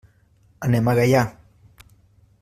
Anem 0.67 0.89
a 0.93 0.95
Gaià. 1.01 1.21